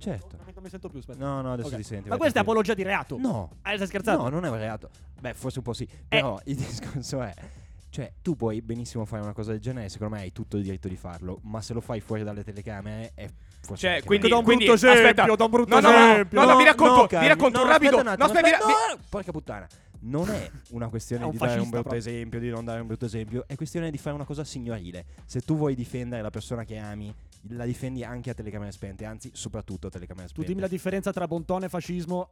Certo. 0.00 0.36
Non 0.36 0.62
mi 0.64 0.68
sento 0.70 0.88
più, 0.88 0.98
aspetta. 0.98 1.18
No, 1.24 1.40
no, 1.42 1.52
adesso 1.52 1.68
Ok. 1.68 1.76
ti 1.76 1.82
senti. 1.82 2.08
Ma 2.08 2.16
questa 2.16 2.38
è 2.40 2.42
apologia 2.42 2.74
di 2.74 2.82
reato. 2.82 3.16
No. 3.18 3.50
Ah, 3.62 3.74
stai 3.74 3.86
scherzando? 3.86 4.22
No, 4.24 4.28
non 4.30 4.44
è 4.44 4.48
un 4.48 4.56
reato. 4.56 4.88
Beh, 5.20 5.34
forse 5.34 5.58
un 5.58 5.64
po' 5.64 5.72
sì. 5.74 5.86
Però 6.08 6.40
il 6.44 6.56
discorso 6.56 7.22
è. 7.22 7.34
Cioè, 7.90 8.12
tu 8.22 8.36
puoi 8.36 8.62
benissimo 8.62 9.04
fare 9.04 9.20
una 9.22 9.32
cosa 9.32 9.50
del 9.50 9.60
genere, 9.60 9.88
secondo 9.88 10.14
me 10.14 10.20
hai 10.22 10.32
tutto 10.32 10.56
il 10.56 10.62
diritto 10.62 10.86
di 10.86 10.94
farlo, 10.96 11.40
ma 11.42 11.60
se 11.60 11.72
lo 11.74 11.80
fai 11.80 12.00
fuori 12.00 12.22
dalle 12.22 12.44
telecamere 12.44 13.10
è 13.14 13.28
forse 13.60 13.88
Cioè, 13.88 14.04
quindi, 14.04 14.28
do 14.28 14.38
un 14.38 14.44
quindi 14.44 14.64
brutto 14.64 14.76
esempio, 14.78 15.00
aspetta. 15.08 15.34
do 15.34 15.44
un 15.44 15.50
brutto 15.50 15.80
no, 15.80 15.88
no, 15.88 15.90
no, 15.98 16.12
esempio. 16.12 16.40
No, 16.40 16.46
no, 16.46 16.56
vi 16.56 16.64
racconto, 16.64 17.06
Carmi, 17.08 17.26
racconto 17.26 17.58
no, 17.58 17.64
un 17.64 17.70
rapido. 17.70 17.96
un 17.98 18.04
no, 18.04 18.10
attimo, 18.10 18.24
aspetta, 18.26 18.58
no, 18.58 18.98
porca 19.08 19.32
puttana. 19.32 19.66
Non 20.02 20.30
è 20.30 20.50
una 20.70 20.88
questione 20.88 21.24
È 21.24 21.26
un 21.26 21.32
di 21.32 21.38
dare 21.38 21.50
un 21.54 21.68
brutto 21.68 21.70
proprio. 21.82 21.98
esempio, 21.98 22.38
di 22.38 22.48
non 22.48 22.64
dare 22.64 22.80
un 22.80 22.86
brutto 22.86 23.04
esempio, 23.06 23.44
è 23.48 23.56
questione 23.56 23.90
di 23.90 23.98
fare 23.98 24.14
una 24.14 24.24
cosa 24.24 24.44
signorile. 24.44 25.04
Se 25.26 25.40
tu 25.40 25.56
vuoi 25.56 25.74
difendere 25.74 26.22
la 26.22 26.30
persona 26.30 26.62
che 26.64 26.78
ami, 26.78 27.12
la 27.48 27.64
difendi 27.64 28.04
anche 28.04 28.30
a 28.30 28.34
telecamere 28.34 28.70
spente, 28.72 29.04
anzi, 29.04 29.30
soprattutto 29.32 29.86
a 29.86 29.90
telecamere 29.90 30.26
Tu 30.26 30.32
spente. 30.32 30.48
dimmi 30.50 30.60
la 30.62 30.68
differenza 30.68 31.12
tra 31.12 31.26
bontone 31.26 31.66
e 31.66 31.68
fascismo. 31.68 32.28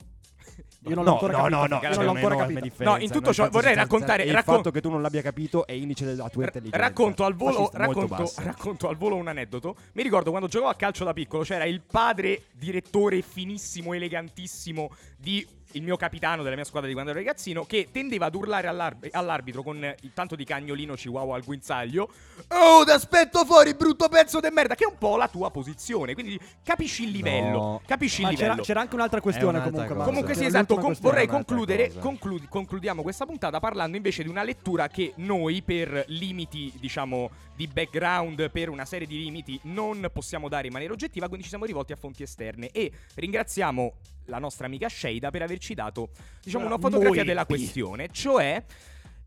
Io 0.88 0.94
non 0.94 1.04
no, 1.04 1.10
l'ho 1.10 1.12
ancora 1.12 1.32
no, 1.32 1.38
capito. 1.42 1.56
no, 1.58 1.66
no, 1.66 1.80
Io 1.82 1.94
non 1.96 2.04
l'ho 2.04 2.10
ancora 2.12 2.36
capito. 2.36 2.84
No, 2.84 2.96
in 2.98 3.10
tutto 3.10 3.32
ciò 3.32 3.48
vorrei 3.48 3.74
raccontare- 3.74 4.22
il 4.24 4.32
raccon- 4.32 4.56
fatto 4.56 4.70
che 4.70 4.80
tu 4.80 4.88
non 4.90 5.02
l'abbia 5.02 5.20
capito 5.22 5.66
è 5.66 5.72
indice 5.72 6.04
della 6.04 6.28
tua 6.28 6.44
intelligenza. 6.44 6.84
racconto 6.86 7.24
al 7.24 7.34
volo, 7.34 7.70
racconto, 7.72 8.32
racconto 8.36 8.88
al 8.88 8.96
volo 8.96 9.16
un 9.16 9.28
aneddoto. 9.28 9.76
Mi 9.92 10.02
ricordo 10.02 10.30
quando 10.30 10.48
giocavo 10.48 10.70
a 10.70 10.74
calcio 10.74 11.04
da 11.04 11.12
piccolo, 11.12 11.42
c'era 11.42 11.64
il 11.64 11.80
padre 11.82 12.44
direttore 12.52 13.20
finissimo, 13.22 13.92
elegantissimo 13.94 14.90
di 15.18 15.46
il 15.72 15.82
mio 15.82 15.96
capitano 15.96 16.42
della 16.42 16.54
mia 16.54 16.64
squadra 16.64 16.88
di 16.88 16.94
quando 16.94 17.12
ero 17.12 17.20
ragazzino, 17.20 17.64
che 17.64 17.88
tendeva 17.92 18.26
ad 18.26 18.34
urlare 18.34 18.68
all'arb- 18.68 19.08
all'arbitro 19.12 19.62
con 19.62 19.76
il 20.00 20.12
tanto 20.14 20.34
di 20.34 20.44
cagnolino 20.44 20.94
chihuahua 20.94 21.36
al 21.36 21.44
guinzaglio. 21.44 22.10
Oh, 22.48 22.84
ti 22.84 22.90
aspetto 22.90 23.44
fuori, 23.44 23.74
brutto 23.74 24.08
pezzo 24.08 24.40
di 24.40 24.48
merda! 24.50 24.74
Che 24.74 24.84
è 24.84 24.88
un 24.90 24.98
po' 24.98 25.16
la 25.16 25.28
tua 25.28 25.50
posizione. 25.50 26.14
Quindi 26.14 26.38
capisci 26.62 27.04
il 27.04 27.10
livello. 27.10 27.58
No. 27.58 27.82
Capisci 27.86 28.20
il 28.22 28.26
Ma 28.28 28.32
c'era, 28.32 28.44
livello. 28.48 28.62
c'era 28.62 28.80
anche 28.80 28.94
un'altra 28.94 29.20
questione 29.20 29.58
un'altra 29.58 29.70
comunque. 29.70 29.94
cosa. 29.94 30.06
Comunque 30.08 30.32
sì, 30.34 30.40
C'era 30.44 30.58
esatto. 30.60 30.76
con- 30.76 30.96
vorrei 31.00 31.26
concludere, 31.26 31.92
concludi- 31.98 32.46
concludiamo 32.48 33.02
questa 33.02 33.26
puntata 33.26 33.60
parlando 33.60 33.96
invece 33.96 34.22
di 34.22 34.28
una 34.28 34.42
lettura 34.42 34.88
che 34.88 35.12
noi, 35.16 35.62
per 35.62 36.04
limiti, 36.08 36.72
diciamo, 36.80 37.30
di 37.54 37.66
background, 37.66 38.50
per 38.50 38.68
una 38.68 38.84
serie 38.84 39.06
di 39.06 39.18
limiti, 39.18 39.58
non 39.64 40.08
possiamo 40.12 40.48
dare 40.48 40.66
in 40.66 40.72
maniera 40.72 40.92
oggettiva, 40.92 41.26
quindi 41.26 41.42
ci 41.42 41.48
siamo 41.50 41.64
rivolti 41.64 41.92
a 41.92 41.96
fonti 41.96 42.22
esterne. 42.22 42.70
E 42.70 42.90
ringraziamo 43.14 43.92
la 44.28 44.38
nostra 44.38 44.66
amica 44.66 44.88
Sheida 44.88 45.30
per 45.30 45.42
averci 45.42 45.74
dato, 45.74 46.10
diciamo, 46.42 46.66
una 46.66 46.78
fotografia 46.78 47.24
della 47.24 47.46
questione. 47.46 48.08
Cioè, 48.10 48.62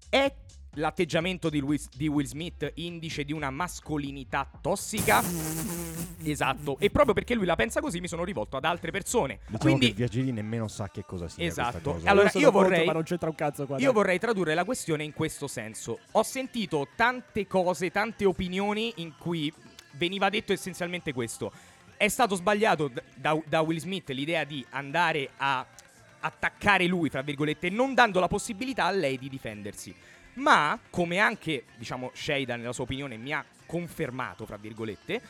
è 0.09 0.33
l'atteggiamento 0.75 1.49
di, 1.49 1.59
Luis- 1.59 1.89
di 1.93 2.07
Will 2.07 2.25
Smith 2.25 2.71
indice 2.75 3.23
di 3.25 3.33
una 3.33 3.49
mascolinità 3.49 4.49
tossica? 4.61 5.21
Esatto. 6.23 6.77
E 6.79 6.89
proprio 6.91 7.13
perché 7.13 7.33
lui 7.33 7.45
la 7.45 7.55
pensa 7.55 7.81
così, 7.81 7.99
mi 7.99 8.07
sono 8.07 8.23
rivolto 8.23 8.57
ad 8.57 8.63
altre 8.63 8.91
persone. 8.91 9.39
Diciamo 9.47 9.57
Quindi 9.59 9.87
che 9.87 9.93
Virgili 9.93 10.31
nemmeno 10.31 10.67
sa 10.67 10.89
che 10.89 11.03
cosa 11.03 11.27
sia 11.27 11.43
Esatto. 11.45 11.93
cosa. 11.93 12.09
Allora, 12.09 12.29
io 12.35 12.51
vorrei- 12.51 12.85
Ma 12.85 12.93
non 12.93 13.03
c'entra 13.03 13.27
un 13.29 13.35
cazzo 13.35 13.65
qua. 13.65 13.77
Io 13.77 13.85
dai. 13.85 13.93
vorrei 13.93 14.19
tradurre 14.19 14.53
la 14.53 14.63
questione 14.63 15.03
in 15.03 15.13
questo 15.13 15.47
senso. 15.47 15.99
Ho 16.11 16.23
sentito 16.23 16.87
tante 16.95 17.47
cose, 17.47 17.89
tante 17.89 18.25
opinioni 18.25 18.93
in 18.97 19.13
cui 19.17 19.51
veniva 19.93 20.29
detto 20.29 20.53
essenzialmente 20.53 21.11
questo. 21.11 21.51
È 22.01 22.07
stato 22.07 22.33
sbagliato 22.33 22.89
da, 23.15 23.39
da 23.45 23.61
Will 23.61 23.77
Smith 23.77 24.09
l'idea 24.09 24.43
di 24.43 24.65
andare 24.71 25.29
a 25.37 25.63
attaccare 26.21 26.87
lui, 26.87 27.11
fra 27.11 27.21
virgolette, 27.21 27.69
non 27.69 27.93
dando 27.93 28.19
la 28.19 28.27
possibilità 28.27 28.85
a 28.85 28.89
lei 28.89 29.19
di 29.19 29.29
difendersi. 29.29 29.93
Ma, 30.33 30.79
come 30.89 31.19
anche, 31.19 31.65
diciamo, 31.77 32.09
Sheida 32.15 32.55
nella 32.55 32.73
sua 32.73 32.85
opinione 32.85 33.17
mi 33.17 33.31
ha 33.33 33.45
confermato, 33.67 34.47
fra 34.47 34.57
virgolette, 34.57 35.21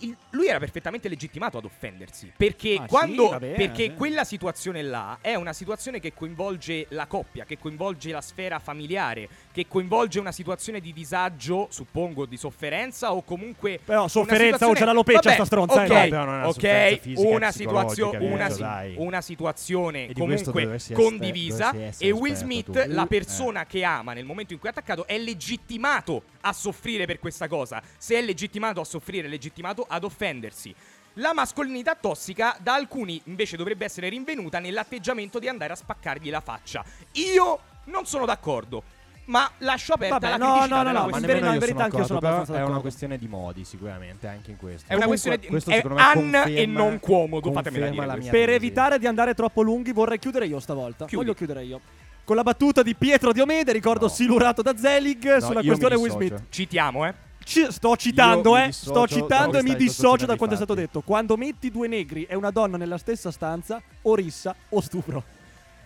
il- 0.00 0.16
lui 0.30 0.46
era 0.48 0.58
perfettamente 0.58 1.08
legittimato 1.08 1.58
ad 1.58 1.64
offendersi. 1.64 2.32
Perché 2.36 2.76
Ah, 2.78 2.82
sì, 2.82 2.88
quando. 2.88 3.28
va 3.30 3.38
bene, 3.38 3.54
perché 3.56 3.84
sì. 3.84 3.94
quella 3.94 4.24
situazione 4.24 4.82
là 4.82 5.18
è 5.20 5.34
una 5.34 5.52
situazione 5.52 6.00
che 6.00 6.12
coinvolge 6.12 6.86
la 6.90 7.06
coppia, 7.06 7.44
che 7.44 7.58
coinvolge 7.58 8.10
la 8.12 8.20
sfera 8.20 8.58
familiare, 8.58 9.28
che 9.52 9.66
coinvolge 9.66 10.20
una 10.20 10.32
situazione 10.32 10.80
di 10.80 10.92
disagio, 10.92 11.68
suppongo, 11.70 12.26
di 12.26 12.36
sofferenza 12.36 13.12
o 13.14 13.22
comunque. 13.22 13.80
Però 13.84 14.06
sofferenza, 14.08 14.44
situazione- 14.44 14.72
oh, 14.72 14.74
c'è 14.74 14.84
la 14.84 14.92
lopeccia 14.92 15.20
Vabbè, 15.20 15.34
sta 15.34 15.44
stronza, 15.44 15.82
Ok, 15.82 15.90
eh, 15.90 15.94
no, 15.94 16.08
però 16.08 16.24
non 16.24 16.34
è 16.34 16.36
una 16.38 16.46
ok, 16.48 16.52
sofferenza 16.54 17.00
fisica, 17.02 17.28
una, 17.28 17.52
situazio- 17.52 18.10
una, 18.20 18.50
si- 18.50 18.94
una 18.96 19.20
situazione 19.22 20.12
comunque 20.12 20.78
condivisa. 20.92 21.72
E 21.98 22.10
Will 22.10 22.34
Smith, 22.34 22.66
tu. 22.70 22.82
la 22.92 23.04
Eh. 23.04 23.06
persona 23.06 23.64
che 23.66 23.82
ama 23.84 24.12
nel 24.12 24.24
momento 24.24 24.52
in 24.52 24.58
cui 24.58 24.68
è 24.68 24.72
attaccato, 24.72 25.06
è 25.06 25.16
legittimato 25.18 26.22
a 26.42 26.52
soffrire 26.52 27.06
per 27.06 27.18
questa 27.18 27.48
cosa. 27.48 27.82
Se 27.96 28.16
è 28.16 28.22
legittimato 28.22 28.80
a 28.80 28.84
soffrire, 28.84 29.26
è 29.26 29.30
legittimato 29.30 29.85
ad 29.88 30.04
offendersi. 30.04 30.74
La 31.14 31.32
mascolinità 31.32 31.94
tossica 31.94 32.56
da 32.60 32.74
alcuni 32.74 33.20
invece 33.24 33.56
dovrebbe 33.56 33.84
essere 33.86 34.08
rinvenuta 34.08 34.58
nell'atteggiamento 34.58 35.38
di 35.38 35.48
andare 35.48 35.72
a 35.72 35.76
spaccargli 35.76 36.28
la 36.30 36.40
faccia. 36.40 36.84
Io 37.12 37.58
non 37.84 38.04
sono 38.04 38.26
d'accordo. 38.26 38.82
Ma 39.28 39.50
lascio 39.58 39.92
aperta 39.94 40.18
Vabbè, 40.20 40.28
la 40.28 40.36
no, 40.36 40.52
criticità 40.52 40.76
no, 40.76 40.82
no, 40.82 40.90
no, 40.92 40.92
ma 40.92 41.04
in 41.04 41.10
verità- 41.10 41.26
nemmeno 41.26 41.46
in 41.48 41.54
io 41.54 41.58
verità 41.60 41.82
anch'io 41.84 42.04
sono 42.04 42.20
d'accordo, 42.20 42.26
abbastanza 42.36 42.52
però 42.52 42.64
È 42.64 42.68
una 42.68 42.76
d'accordo. 42.76 42.80
questione 42.82 43.18
di 43.18 43.26
modi, 43.26 43.64
sicuramente, 43.64 44.26
anche 44.28 44.50
in 44.52 44.56
questo. 44.56 44.84
È 44.92 44.94
una 44.94 45.04
Comunque, 45.04 45.06
questione 45.08 45.38
di 45.38 45.46
questo 45.48 45.70
è 45.70 45.74
secondo 45.74 45.96
me 45.96 46.02
Ann 46.02 46.34
e 46.56 46.66
non 46.66 47.00
Cuomodo, 47.00 47.50
fatemela 47.50 47.88
dire. 47.90 48.06
la 48.06 48.12
questo. 48.12 48.22
mia 48.22 48.30
Per 48.30 48.44
tesi. 48.44 48.56
evitare 48.56 48.98
di 49.00 49.06
andare 49.08 49.34
troppo 49.34 49.62
lunghi, 49.62 49.90
vorrei 49.92 50.20
chiudere 50.20 50.46
io 50.46 50.60
stavolta. 50.60 51.06
Chiudi. 51.06 51.24
Voglio 51.24 51.34
chiudere 51.36 51.64
io. 51.64 51.80
Con 52.22 52.36
la 52.36 52.42
battuta 52.44 52.84
di 52.84 52.94
Pietro 52.94 53.32
Diomede, 53.32 53.72
ricordo 53.72 54.06
No. 54.06 54.12
silurato 54.12 54.62
da 54.62 54.76
Zelig 54.76 55.24
No, 55.24 55.40
sulla 55.40 55.60
io 55.60 55.66
questione 55.66 55.94
Will. 55.96 56.10
Smith. 56.12 56.42
Citiamo, 56.50 57.04
eh. 57.06 57.14
Ci- 57.46 57.70
sto 57.70 57.96
citando, 57.96 58.56
eh. 58.56 58.66
dissocio 58.66 58.90
Sto 58.90 59.06
citando 59.06 59.58
e 59.58 59.62
mi 59.62 59.76
dissocio 59.76 60.26
da 60.26 60.36
quanto 60.36 60.54
è 60.54 60.58
stato 60.58 60.74
detto. 60.74 61.00
Quando 61.00 61.36
metti 61.36 61.70
due 61.70 61.86
negri 61.86 62.24
e 62.24 62.34
una 62.34 62.50
donna 62.50 62.76
nella 62.76 62.98
stessa 62.98 63.30
stanza, 63.30 63.80
o 64.02 64.14
rissa 64.16 64.52
o 64.70 64.80
stupro. 64.80 65.22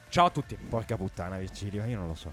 Ciao 0.09 0.25
a 0.26 0.31
tutti. 0.31 0.57
Porca 0.57 0.97
puttana, 0.97 1.37
Virgilio, 1.37 1.85
io 1.85 1.99
non 1.99 2.09
lo 2.09 2.14
so. 2.14 2.33